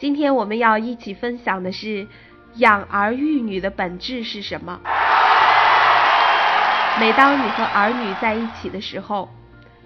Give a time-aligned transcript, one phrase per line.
[0.00, 2.06] 今天我们要一起分享的是
[2.54, 4.80] 养儿育女的本质是什么。
[6.98, 9.28] 每当你和儿女在一起的时候，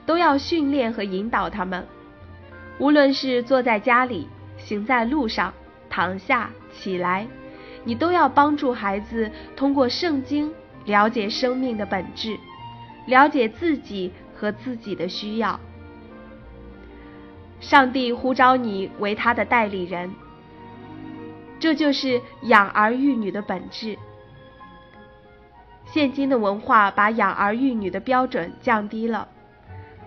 [0.07, 1.85] 都要训练和引导他们。
[2.79, 5.53] 无论是坐在家里、行在路上、
[5.91, 7.27] 躺下、起来，
[7.83, 12.39] 你都要帮助孩子通过圣经了解生命的本质，
[13.09, 15.59] 了解自己和自己的需要。
[17.65, 20.15] 上帝呼召你为他的代理人，
[21.59, 23.97] 这就是养儿育女的本质。
[25.87, 29.27] 现今的文化把养儿育女的标准降低了，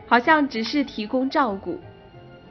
[0.05, 1.79] 好像只是提供照顾，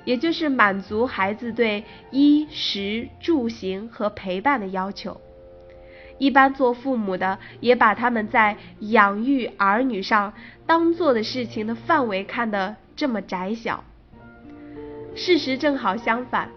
[0.05, 5.20] 也就是满足孩子对衣食住行和陪伴的要求。
[6.19, 10.33] 一般做父母的也把他们在养育儿女上
[10.66, 13.84] 当做的事情的范围看得这么窄小。
[15.17, 16.50] 事实正好相反，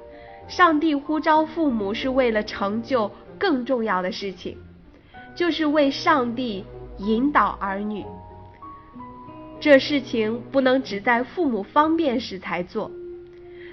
[0.48, 4.58] 上帝呼召父母是为了成就更重要的事情，
[5.34, 6.66] 就是为上帝
[6.98, 8.06] 引导儿女。
[9.62, 12.92] 这事情不能只在父母方便时才做，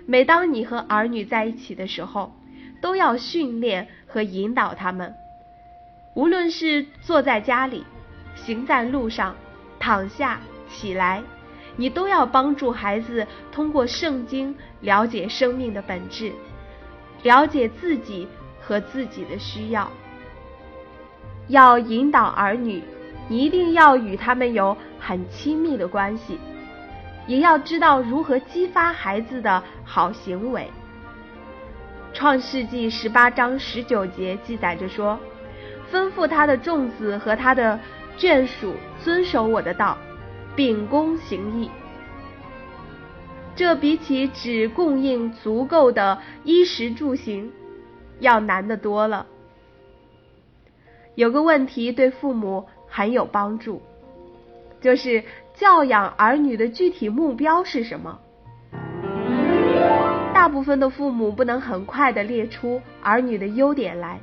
[0.06, 2.32] 每当你和儿女在一起的时候，
[2.80, 5.12] 都要训练和引导他们。
[6.14, 7.84] 无论是坐在家里、
[8.34, 9.34] 行在路上、
[9.78, 11.22] 躺下、起来，
[11.76, 16.32] 你都要帮助孩子通过圣经了解生命的本质，
[17.22, 18.26] 了解自己
[18.60, 19.90] 和自己的需要。
[21.48, 22.82] 要引导儿女，
[23.28, 26.38] 一定要与他们有很亲密的关系，
[27.26, 30.70] 也要知道如何激发孩子的好行为。
[32.12, 35.18] 创世纪十八章十九节记载着说。
[35.92, 37.78] 吩咐他的众子和他的
[38.18, 39.96] 眷属遵守我的道，
[40.56, 41.70] 秉公行义。
[43.54, 47.52] 这比起只供应足够的衣食住行，
[48.20, 49.26] 要难得多了。
[51.14, 53.80] 有个问题对父母很有帮助，
[54.80, 55.22] 就是
[55.54, 58.18] 教养儿女的具体目标是什么？
[60.34, 64.20] 大部分的父母不能很快的列出儿女的优点来。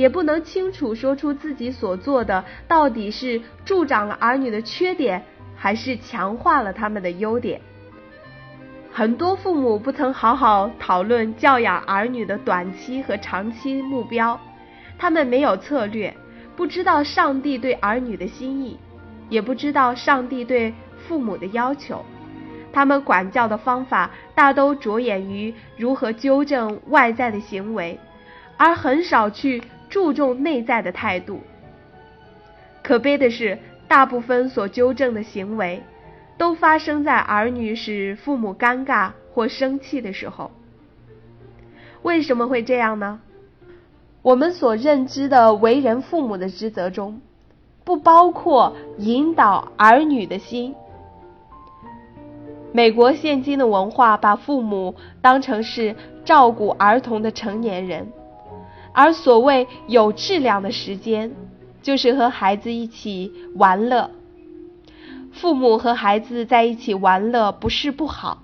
[0.00, 5.22] 也不能清楚说出自己所做的到底是助长了儿女的缺点，
[5.54, 7.60] 还是强化了他们的优点。
[8.90, 14.40] 很多父母不曾好好讨论教养儿女的短期和长期目标，
[14.98, 16.16] 他们没有策略，
[16.56, 18.78] 不知道上帝对儿女的心意，
[19.28, 22.02] 也不知道上帝对父母的要求。
[22.72, 28.00] 他们管教的方法大都着眼于如何纠正外在的行为，
[28.56, 29.62] 而很少去。
[29.90, 31.40] 注重内在的态度。
[32.82, 35.82] 可悲的是，大部分所纠正的行为，
[36.38, 40.50] 都发生在儿女使父母尴尬或生气的时候。
[42.02, 43.20] 为什么会这样呢？
[44.22, 47.20] 我们所认知的为人父母的职责中，
[47.84, 50.74] 不包括引导儿女的心。
[52.72, 58.06] 美国现今的文化把父母当成是照顾儿童的成年人。
[58.92, 61.34] 而所谓有质量的时间，
[61.82, 64.10] 就是和孩子一起玩乐。
[65.32, 68.42] 父母和孩子在一起玩乐不是不好，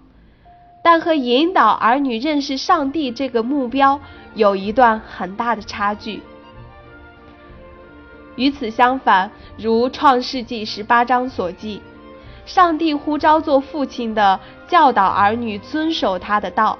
[0.85, 4.01] 但和引导儿女认识上帝这个目标
[4.35, 6.23] 有一段很大的差距。
[8.37, 11.83] 与此相反，如创世纪十八章所记，
[12.45, 16.79] 上帝呼召做父亲的教导儿女遵守他的道，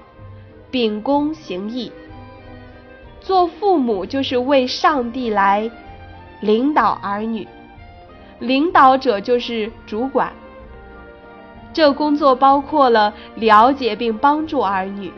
[0.71, 1.91] 秉公行义。
[3.27, 5.69] 做父母就是为上帝来
[6.41, 7.45] 领导儿女，
[8.39, 10.33] 领导者就是主管。
[11.73, 15.13] 这工作包括了了解并帮助儿女，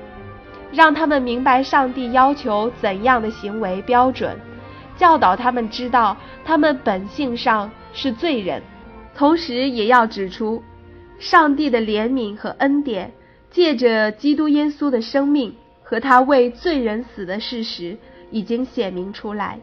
[0.72, 4.34] 让他们明白上帝要求怎样的行为标准，
[4.96, 6.16] 教导他们知道
[6.46, 8.62] 他们本性上是罪人，
[9.14, 10.62] 同时也要指出
[11.18, 13.12] 上帝的怜悯和恩典，
[13.50, 15.54] 借着基督耶稣的生命。
[15.88, 17.96] 和他为罪人死的事实
[18.30, 19.58] 已经显明出来。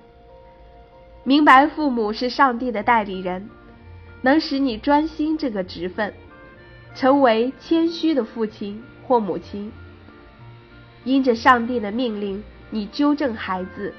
[1.23, 3.47] 明白父母是上帝的代理人，
[4.23, 6.11] 能使你专心这个职分，
[6.95, 9.71] 成为谦虚的父亲或母亲。
[11.03, 13.93] 因着上帝的命令，你纠正孩子，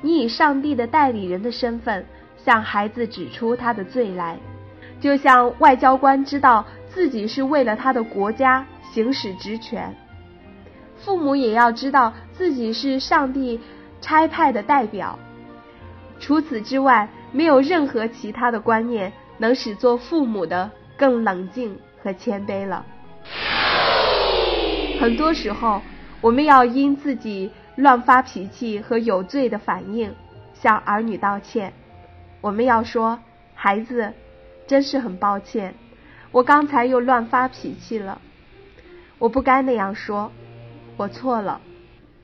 [0.00, 2.06] 你以上帝的代理人的身份
[2.42, 4.38] 向孩子指出他的罪来，
[4.98, 9.94] 就像外交官知道自己是为了他的国家行使职权，
[11.06, 13.60] 父母也要知道自己是上帝
[14.00, 15.16] 差派的代表。
[16.18, 22.84] 除此之外，没有任何其他的观念能使做父母的更冷静和谦卑了。
[24.98, 25.80] 很多时候，
[26.20, 30.12] 我们要因自己乱发脾气和有罪的反应
[30.54, 31.72] 向儿女道歉。
[32.40, 33.20] 我们要说
[33.54, 34.12] ：“孩子，
[34.66, 35.72] 真是很抱歉，
[36.32, 38.20] 我刚才又乱发脾气了。
[39.18, 40.32] 我不该那样说，
[40.96, 41.60] 我错了。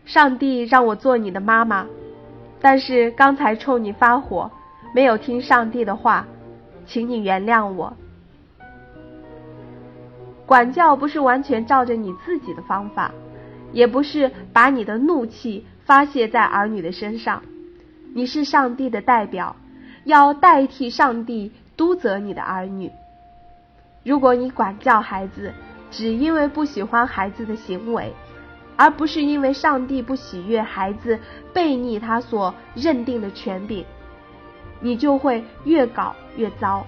[0.05, 1.87] 上帝让我做你的妈妈。”
[2.61, 4.51] 但是刚才冲你发火，
[4.95, 6.27] 没有听上帝的话，
[6.87, 7.97] 请你原谅我。
[10.47, 13.11] 管教不是完全照着你自己的方法，
[13.73, 17.43] 也不是把你的怒气发泄在儿女的身上。
[18.15, 19.57] 你是上帝的代表，
[20.05, 22.93] 要代替上帝督责你的儿女。
[24.05, 25.53] 如果你管教孩子，
[25.91, 28.13] 只因为不喜欢孩子的行为，
[28.83, 31.17] 而不是因为上帝不喜悦孩子
[31.53, 33.85] 背逆他所认定的权柄，
[34.81, 36.85] 你就会越搞越糟。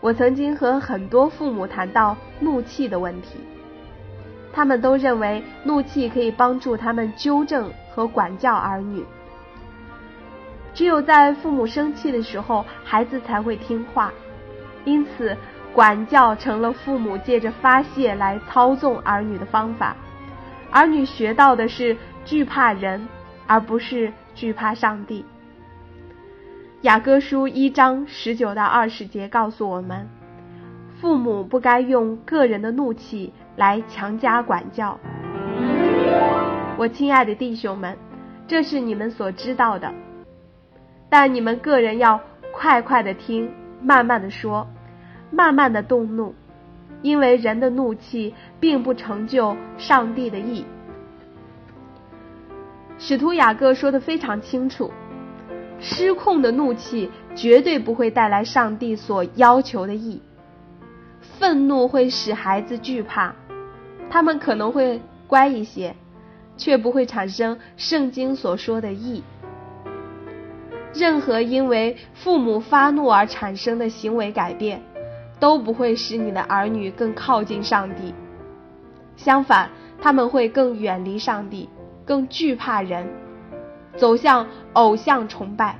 [0.00, 3.40] 我曾经和很多父母谈到怒气的问题，
[4.50, 9.04] 他们都认为怒气可以帮助他们纠正和管教儿女。
[10.72, 14.10] 只有在父母生气的时候，孩子才会听话，
[14.86, 15.36] 因此
[15.74, 19.94] 管教成了父母借着发泄来操纵儿女的方法。
[20.70, 23.06] 儿女学到的是惧怕人，
[23.46, 25.24] 而不是惧怕上帝。
[26.82, 30.06] 雅各书一章十九到二十节告诉我们，
[31.00, 34.98] 父母不该用个人的怒气来强加管教。
[36.76, 37.96] 我亲爱的弟兄们，
[38.46, 39.92] 这是你们所知道的，
[41.08, 42.20] 但你们个人要
[42.52, 43.50] 快快的听，
[43.82, 44.66] 慢慢的说，
[45.30, 46.34] 慢慢的动怒。
[47.02, 50.64] 因为人的怒气并不成就上帝的意。
[52.98, 54.90] 使徒雅各说的非常清楚，
[55.78, 60.20] 失控的怒气绝对不会带来上帝所要求的意。
[61.38, 63.32] 愤怒会使孩子惧怕，
[64.10, 65.94] 他们可能会乖一些，
[66.56, 69.22] 却不会产生圣经所说的意。
[70.92, 74.82] 任何因为父母发怒而产生的行为改变。
[75.40, 78.14] 都不会使你的儿女更靠近上帝，
[79.16, 79.70] 相反，
[80.00, 81.68] 他们会更远离上帝，
[82.04, 83.08] 更惧怕人，
[83.96, 85.78] 走向偶像崇拜。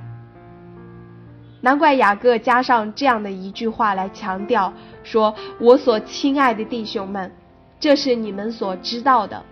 [1.61, 4.71] 难怪雅各加上这样的一句话来强调：
[5.03, 7.29] 说我所亲爱的弟兄们，
[7.81, 9.43] 这是你们所知道的。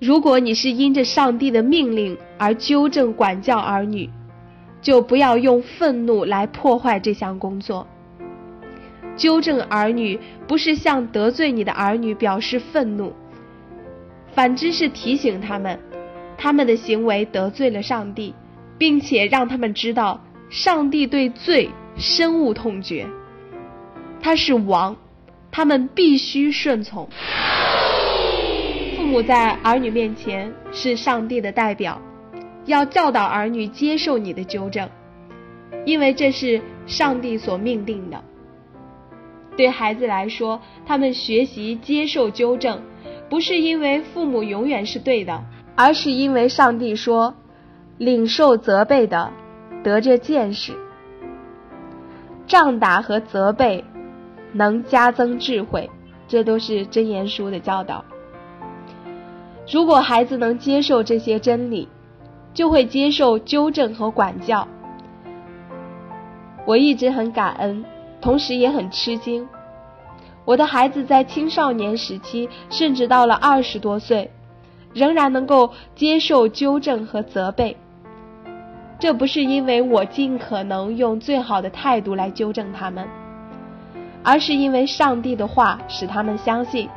[0.00, 4.10] 如果你是因着上帝的命令而纠正管教儿女，
[4.80, 7.86] 就不要用愤怒来破坏这项工作。
[9.18, 13.12] 纠正儿女不是向得罪你的儿女表示愤怒，
[14.32, 15.78] 反之是提醒他们，
[16.38, 18.32] 他们的行为得罪了上帝，
[18.78, 23.06] 并且让他们知道上帝对罪深恶痛绝。
[24.22, 24.96] 他是王，
[25.50, 27.08] 他们必须顺从。
[28.96, 32.00] 父母在儿女面前是上帝的代表，
[32.66, 34.88] 要教导儿女接受你的纠正，
[35.84, 38.22] 因为这是上帝所命定的。
[39.58, 42.80] 对孩子来说，他们学习接受纠正，
[43.28, 45.42] 不是因为父母永远是对的，
[45.74, 47.34] 而是因为上帝说
[47.98, 49.32] ：“领受责备的，
[49.82, 50.72] 得着见识。”
[52.46, 53.84] 仗打和责备
[54.52, 55.90] 能加增智慧，
[56.28, 58.04] 这都是真言书的教导。
[59.68, 61.88] 如果孩子能接受这些真理，
[62.54, 64.68] 就会接受纠正和管教。
[66.64, 67.84] 我一直很感恩。
[68.20, 69.48] 同时也很吃惊，
[70.44, 74.30] 我的孩子在青少年时期，甚至到了二十多岁，
[74.92, 77.76] 仍然能够接受纠正和责备。
[78.98, 83.06] 这不是因为我尽可能用最好的态度来纠正他们，
[84.24, 86.88] 而是因为上帝的话使他们相信，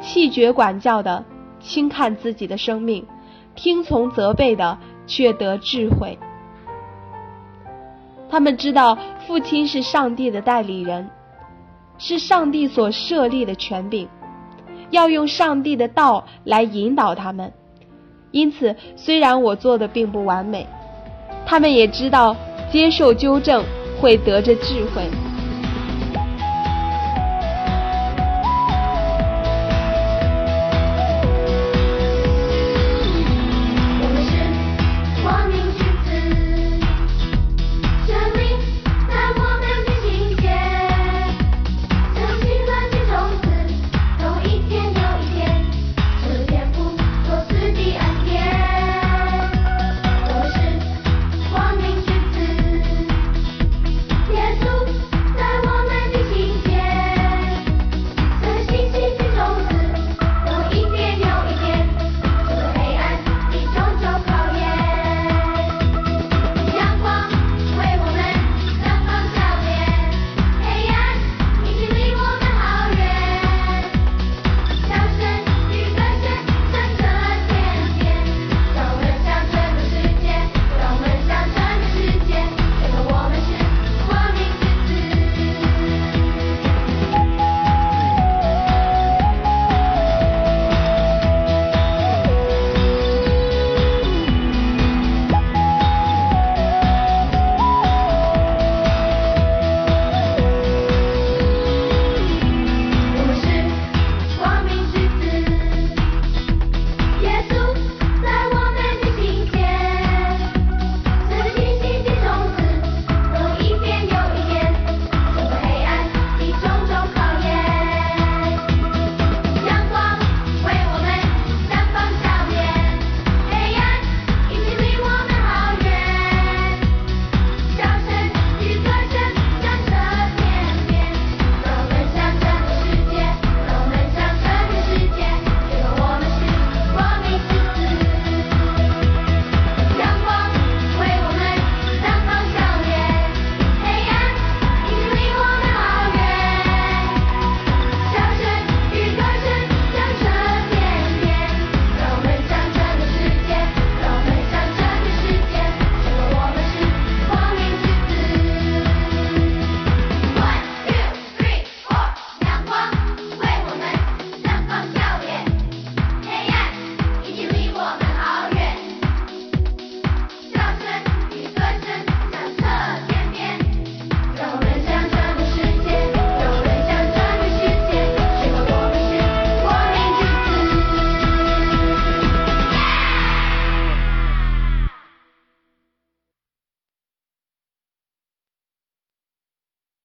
[0.00, 1.24] 弃绝管教的
[1.60, 3.06] 轻看自己的生命，
[3.54, 6.18] 听从责备的却得智慧。
[8.32, 8.96] 他们知道
[9.26, 11.06] 父亲是上帝的代理人，
[11.98, 14.08] 是上帝所设立的权柄，
[14.88, 17.52] 要用上帝的道来引导他们。
[18.30, 20.66] 因此，虽然我做的并不完美，
[21.44, 22.34] 他们也知道
[22.72, 23.62] 接受纠正
[24.00, 25.06] 会得着智慧。